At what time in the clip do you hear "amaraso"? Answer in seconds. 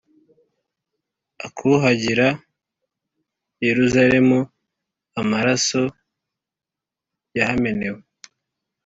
5.21-5.81